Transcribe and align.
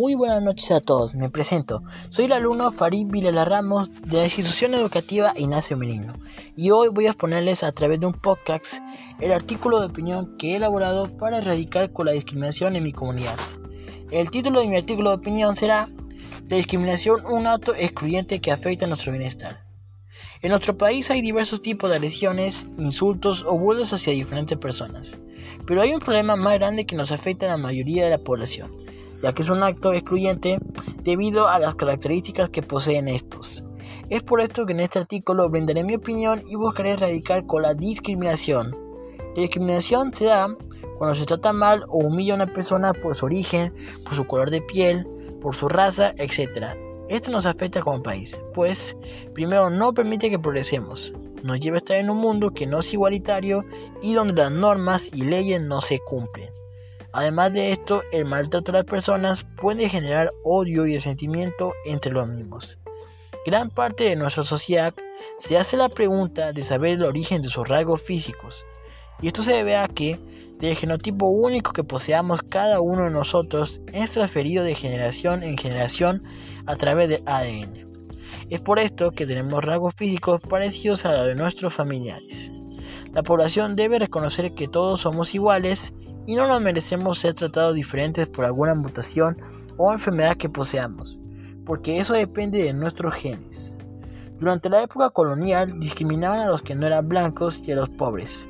Muy 0.00 0.14
buenas 0.14 0.42
noches 0.42 0.70
a 0.70 0.80
todos, 0.80 1.14
me 1.14 1.28
presento. 1.28 1.82
Soy 2.08 2.24
el 2.24 2.32
alumno 2.32 2.72
Farid 2.72 3.08
Vilela 3.08 3.44
Ramos 3.44 3.90
de 4.00 4.16
la 4.16 4.24
institución 4.24 4.72
educativa 4.72 5.34
Ignacio 5.36 5.76
Merino 5.76 6.14
y 6.56 6.70
hoy 6.70 6.88
voy 6.88 7.04
a 7.04 7.10
exponerles 7.10 7.62
a 7.62 7.72
través 7.72 8.00
de 8.00 8.06
un 8.06 8.14
podcast 8.14 8.78
el 9.18 9.30
artículo 9.30 9.78
de 9.78 9.88
opinión 9.88 10.38
que 10.38 10.52
he 10.52 10.56
elaborado 10.56 11.14
para 11.18 11.36
erradicar 11.36 11.92
con 11.92 12.06
la 12.06 12.12
discriminación 12.12 12.76
en 12.76 12.84
mi 12.84 12.92
comunidad. 12.92 13.36
El 14.10 14.30
título 14.30 14.60
de 14.60 14.68
mi 14.68 14.78
artículo 14.78 15.10
de 15.10 15.16
opinión 15.16 15.54
será 15.54 15.90
De 16.44 16.56
discriminación, 16.56 17.26
un 17.26 17.46
acto 17.46 17.74
excluyente 17.74 18.40
que 18.40 18.52
afecta 18.52 18.86
a 18.86 18.88
nuestro 18.88 19.12
bienestar. 19.12 19.66
En 20.40 20.48
nuestro 20.48 20.78
país 20.78 21.10
hay 21.10 21.20
diversos 21.20 21.60
tipos 21.60 21.90
de 21.90 21.96
agresiones, 21.96 22.66
insultos 22.78 23.44
o 23.46 23.58
burlas 23.58 23.92
hacia 23.92 24.14
diferentes 24.14 24.56
personas, 24.56 25.18
pero 25.66 25.82
hay 25.82 25.92
un 25.92 26.00
problema 26.00 26.36
más 26.36 26.54
grande 26.54 26.86
que 26.86 26.96
nos 26.96 27.12
afecta 27.12 27.44
a 27.44 27.50
la 27.50 27.58
mayoría 27.58 28.04
de 28.04 28.10
la 28.10 28.24
población 28.24 28.88
ya 29.22 29.32
que 29.32 29.42
es 29.42 29.48
un 29.48 29.62
acto 29.62 29.92
excluyente 29.92 30.58
debido 31.02 31.48
a 31.48 31.58
las 31.58 31.74
características 31.74 32.50
que 32.50 32.62
poseen 32.62 33.08
estos. 33.08 33.64
Es 34.08 34.22
por 34.22 34.40
esto 34.40 34.66
que 34.66 34.72
en 34.72 34.80
este 34.80 34.98
artículo 34.98 35.48
brindaré 35.48 35.84
mi 35.84 35.94
opinión 35.94 36.42
y 36.48 36.56
buscaré 36.56 36.92
erradicar 36.92 37.46
con 37.46 37.62
la 37.62 37.74
discriminación. 37.74 38.76
La 39.36 39.42
discriminación 39.42 40.14
se 40.14 40.26
da 40.26 40.48
cuando 40.98 41.14
se 41.14 41.24
trata 41.24 41.52
mal 41.52 41.84
o 41.88 41.98
humilla 41.98 42.34
a 42.34 42.36
una 42.36 42.46
persona 42.46 42.92
por 42.92 43.14
su 43.14 43.26
origen, 43.26 43.72
por 44.04 44.14
su 44.14 44.26
color 44.26 44.50
de 44.50 44.62
piel, 44.62 45.06
por 45.40 45.54
su 45.54 45.68
raza, 45.68 46.12
etc. 46.16 46.76
Esto 47.08 47.30
nos 47.30 47.46
afecta 47.46 47.82
como 47.82 48.02
país, 48.02 48.40
pues 48.54 48.96
primero 49.32 49.70
no 49.70 49.94
permite 49.94 50.30
que 50.30 50.38
progresemos, 50.38 51.12
nos 51.42 51.58
lleva 51.58 51.76
a 51.76 51.78
estar 51.78 51.96
en 51.96 52.10
un 52.10 52.18
mundo 52.18 52.50
que 52.50 52.66
no 52.66 52.80
es 52.80 52.92
igualitario 52.92 53.64
y 54.02 54.14
donde 54.14 54.34
las 54.34 54.52
normas 54.52 55.10
y 55.12 55.22
leyes 55.22 55.60
no 55.60 55.80
se 55.80 55.98
cumplen. 56.00 56.50
Además 57.12 57.52
de 57.52 57.72
esto, 57.72 58.02
el 58.12 58.24
maltrato 58.24 58.70
a 58.70 58.76
las 58.76 58.84
personas 58.84 59.44
puede 59.60 59.88
generar 59.88 60.30
odio 60.44 60.86
y 60.86 60.94
resentimiento 60.94 61.72
entre 61.84 62.12
los 62.12 62.28
mismos. 62.28 62.78
Gran 63.44 63.70
parte 63.70 64.04
de 64.04 64.16
nuestra 64.16 64.44
sociedad 64.44 64.94
se 65.38 65.58
hace 65.58 65.76
la 65.76 65.88
pregunta 65.88 66.52
de 66.52 66.62
saber 66.62 66.94
el 66.94 67.04
origen 67.04 67.42
de 67.42 67.48
sus 67.48 67.66
rasgos 67.66 68.02
físicos, 68.02 68.64
y 69.20 69.26
esto 69.26 69.42
se 69.42 69.52
debe 69.52 69.76
a 69.76 69.88
que 69.88 70.18
del 70.58 70.76
genotipo 70.76 71.26
único 71.26 71.72
que 71.72 71.84
poseamos 71.84 72.42
cada 72.42 72.80
uno 72.80 73.04
de 73.04 73.10
nosotros 73.10 73.80
es 73.92 74.10
transferido 74.10 74.62
de 74.62 74.74
generación 74.74 75.42
en 75.42 75.56
generación 75.56 76.22
a 76.66 76.76
través 76.76 77.08
del 77.08 77.22
ADN. 77.26 77.88
Es 78.50 78.60
por 78.60 78.78
esto 78.78 79.10
que 79.10 79.26
tenemos 79.26 79.64
rasgos 79.64 79.94
físicos 79.96 80.40
parecidos 80.42 81.04
a 81.06 81.12
los 81.12 81.26
de 81.26 81.34
nuestros 81.34 81.74
familiares. 81.74 82.52
La 83.12 83.22
población 83.22 83.74
debe 83.74 83.98
reconocer 83.98 84.54
que 84.54 84.68
todos 84.68 85.00
somos 85.00 85.34
iguales 85.34 85.92
y 86.30 86.36
no 86.36 86.46
nos 86.46 86.62
merecemos 86.62 87.18
ser 87.18 87.34
tratados 87.34 87.74
diferentes 87.74 88.28
por 88.28 88.44
alguna 88.44 88.72
mutación 88.76 89.36
o 89.76 89.92
enfermedad 89.92 90.36
que 90.36 90.48
poseamos, 90.48 91.18
porque 91.66 91.98
eso 91.98 92.14
depende 92.14 92.62
de 92.62 92.72
nuestros 92.72 93.14
genes. 93.16 93.74
Durante 94.38 94.70
la 94.70 94.80
época 94.80 95.10
colonial 95.10 95.80
discriminaban 95.80 96.38
a 96.38 96.46
los 96.46 96.62
que 96.62 96.76
no 96.76 96.86
eran 96.86 97.08
blancos 97.08 97.60
y 97.66 97.72
a 97.72 97.74
los 97.74 97.88
pobres, 97.88 98.48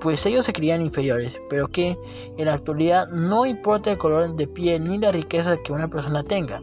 pues 0.00 0.24
ellos 0.24 0.46
se 0.46 0.54
creían 0.54 0.80
inferiores, 0.80 1.38
pero 1.50 1.68
que 1.68 1.98
en 2.38 2.46
la 2.46 2.54
actualidad 2.54 3.08
no 3.08 3.44
importa 3.44 3.90
el 3.90 3.98
color 3.98 4.34
de 4.34 4.48
piel 4.48 4.84
ni 4.84 4.96
la 4.96 5.12
riqueza 5.12 5.58
que 5.62 5.74
una 5.74 5.88
persona 5.88 6.22
tenga. 6.22 6.62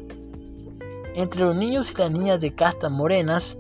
Entre 1.14 1.42
los 1.42 1.56
niños 1.56 1.92
y 1.92 2.02
las 2.02 2.10
niñas 2.10 2.42
de 2.42 2.56
castas 2.56 2.90
morenas 2.90 3.56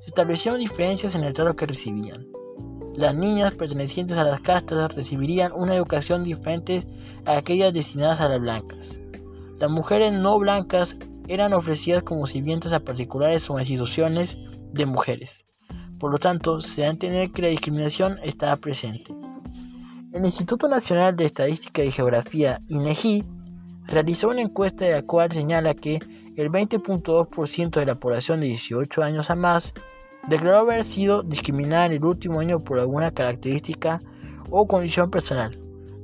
se 0.00 0.06
establecieron 0.06 0.58
diferencias 0.58 1.14
en 1.14 1.24
el 1.24 1.34
trato 1.34 1.54
que 1.54 1.66
recibían. 1.66 2.35
Las 2.96 3.14
niñas 3.14 3.54
pertenecientes 3.54 4.16
a 4.16 4.24
las 4.24 4.40
castas 4.40 4.94
recibirían 4.94 5.52
una 5.52 5.74
educación 5.74 6.24
diferente 6.24 6.82
a 7.26 7.36
aquellas 7.36 7.74
destinadas 7.74 8.20
a 8.22 8.28
las 8.30 8.40
blancas. 8.40 8.98
Las 9.58 9.70
mujeres 9.70 10.12
no 10.12 10.38
blancas 10.38 10.96
eran 11.28 11.52
ofrecidas 11.52 12.02
como 12.02 12.26
sirvientas 12.26 12.72
a 12.72 12.80
particulares 12.80 13.50
o 13.50 13.58
instituciones 13.58 14.38
de 14.72 14.86
mujeres. 14.86 15.44
Por 15.98 16.10
lo 16.10 16.18
tanto, 16.18 16.62
se 16.62 16.82
da 16.82 16.88
a 16.88 16.90
entender 16.90 17.30
que 17.32 17.42
la 17.42 17.48
discriminación 17.48 18.18
estaba 18.22 18.56
presente. 18.56 19.14
El 20.12 20.24
Instituto 20.24 20.66
Nacional 20.66 21.16
de 21.16 21.26
Estadística 21.26 21.84
y 21.84 21.90
Geografía, 21.90 22.62
INEGI, 22.68 23.24
realizó 23.86 24.28
una 24.28 24.40
encuesta 24.40 24.86
de 24.86 24.92
la 24.92 25.02
cual 25.02 25.32
señala 25.32 25.74
que 25.74 25.98
el 26.36 26.50
20.2% 26.50 27.78
de 27.78 27.86
la 27.86 27.96
población 27.96 28.40
de 28.40 28.46
18 28.46 29.02
años 29.02 29.30
a 29.30 29.34
más 29.34 29.74
declaró 30.28 30.58
haber 30.58 30.84
sido 30.84 31.22
discriminada 31.22 31.86
en 31.86 31.92
el 31.92 32.04
último 32.04 32.40
año 32.40 32.60
por 32.60 32.78
alguna 32.78 33.10
característica 33.12 34.00
o 34.50 34.66
condición 34.66 35.10
personal, 35.10 35.58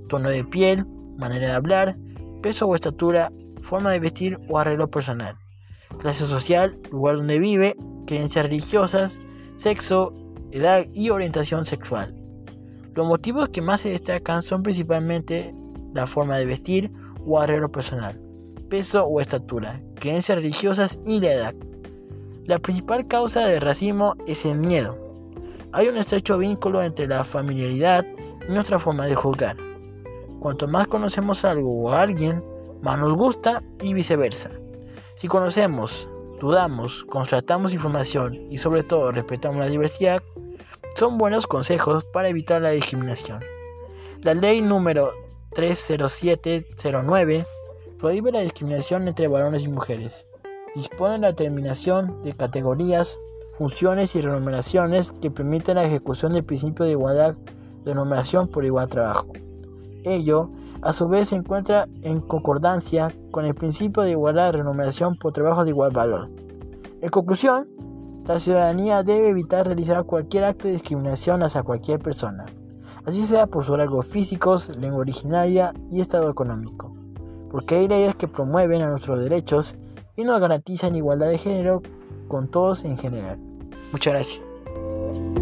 tono 0.09 0.31
de 0.31 0.45
piel, 0.45 0.87
manera 1.17 1.49
de 1.49 1.55
hablar, 1.55 1.97
peso 2.43 2.67
o 2.67 2.75
estatura, 2.75 3.33
forma 3.63 3.93
de 3.93 4.01
vestir 4.01 4.39
o 4.49 4.59
arreglo 4.59 4.91
personal, 4.91 5.37
clase 5.99 6.27
social, 6.27 6.79
lugar 6.91 7.17
donde 7.17 7.39
vive, 7.39 7.77
creencias 8.07 8.45
religiosas, 8.45 9.19
sexo, 9.57 10.13
edad 10.51 10.87
y 10.93 11.11
orientación 11.11 11.65
sexual. 11.65 12.15
Los 12.95 13.07
motivos 13.07 13.49
que 13.49 13.63
más 13.63 13.81
se 13.81 13.89
destacan 13.89 14.43
son 14.43 14.63
principalmente 14.63 15.55
la 15.95 16.07
forma 16.07 16.37
de 16.37 16.47
vestir 16.47 16.93
o 17.25 17.41
arreglo 17.41 17.71
personal, 17.71 18.21
peso 18.69 19.05
o 19.05 19.21
estatura, 19.21 19.81
creencias 19.95 20.37
religiosas 20.37 21.01
y 21.07 21.21
la 21.21 21.33
edad. 21.33 21.55
La 22.45 22.59
principal 22.59 23.07
causa 23.07 23.47
del 23.47 23.61
racismo 23.61 24.17
es 24.27 24.45
el 24.45 24.59
miedo. 24.59 24.99
Hay 25.71 25.87
un 25.87 25.97
estrecho 25.97 26.39
vínculo 26.39 26.83
entre 26.83 27.07
la 27.07 27.23
familiaridad 27.23 28.05
y 28.49 28.53
nuestra 28.53 28.81
forma 28.81 29.07
de 29.07 29.15
juzgar. 29.15 29.57
Cuanto 30.41 30.67
más 30.67 30.89
conocemos 30.89 31.45
algo 31.45 31.71
o 31.71 31.93
a 31.93 32.03
alguien, 32.03 32.43
más 32.83 32.99
nos 32.99 33.15
gusta 33.15 33.63
y 33.81 33.95
viceversa. 33.95 34.51
Si 35.15 35.29
conocemos, 35.29 36.09
dudamos, 36.41 37.05
contratamos 37.05 37.73
información 37.75 38.51
y 38.51 38.59
sobre 38.59 38.83
todo 38.83 39.13
respetamos 39.13 39.61
la 39.61 39.69
diversidad, 39.69 40.21
son 40.97 41.19
buenos 41.19 41.47
consejos 41.47 42.03
para 42.13 42.29
evitar 42.29 42.61
la 42.61 42.71
discriminación. 42.71 43.39
La 44.21 44.35
ley 44.35 44.61
número 44.63 45.13
30709 45.55 47.47
prohíbe 48.01 48.33
la 48.33 48.41
discriminación 48.41 49.07
entre 49.07 49.29
varones 49.29 49.63
y 49.63 49.69
mujeres 49.69 50.27
dispone 50.75 51.19
la 51.19 51.29
determinación 51.29 52.23
de 52.23 52.33
categorías, 52.33 53.19
funciones 53.53 54.15
y 54.15 54.21
remuneraciones 54.21 55.13
que 55.13 55.31
permiten 55.31 55.77
la 55.77 55.85
ejecución 55.85 56.33
del 56.33 56.45
principio 56.45 56.85
de 56.85 56.93
igualdad 56.93 57.35
de 57.85 57.95
remuneración 57.95 58.49
por 58.49 58.65
igual 58.65 58.89
trabajo. 58.89 59.27
Ello, 60.05 60.51
a 60.81 60.93
su 60.93 61.09
vez, 61.09 61.29
se 61.29 61.37
encuentra 61.37 61.89
en 62.03 62.21
concordancia 62.21 63.13
con 63.31 63.45
el 63.45 63.55
principio 63.55 64.03
de 64.03 64.13
igualdad 64.13 64.47
de 64.47 64.59
remuneración 64.59 65.17
por 65.17 65.33
trabajo 65.33 65.65
de 65.65 65.71
igual 65.71 65.93
valor. 65.93 66.29
En 67.01 67.09
conclusión, 67.09 67.69
la 68.27 68.39
ciudadanía 68.39 69.03
debe 69.03 69.29
evitar 69.29 69.67
realizar 69.67 70.05
cualquier 70.05 70.45
acto 70.45 70.67
de 70.67 70.75
discriminación 70.75 71.43
hacia 71.43 71.63
cualquier 71.63 71.99
persona, 71.99 72.47
así 73.05 73.27
sea 73.27 73.47
por 73.47 73.65
sus 73.65 73.77
rasgos 73.77 74.07
físicos, 74.07 74.71
lengua 74.79 75.01
originaria 75.01 75.75
y 75.91 76.01
estado 76.01 76.31
económico, 76.31 76.95
porque 77.51 77.77
hay 77.77 77.89
leyes 77.89 78.15
que 78.15 78.29
promueven 78.29 78.83
a 78.83 78.89
nuestros 78.89 79.19
derechos 79.21 79.77
y 80.17 80.25
nos 80.25 80.41
garantizan 80.41 80.97
igualdad 80.97 81.29
de 81.29 81.39
género 81.39 81.83
con 82.29 82.49
todos 82.49 82.85
en 82.85 82.99
general. 82.99 83.39
Muchas 83.93 84.13
gracias. 84.13 85.42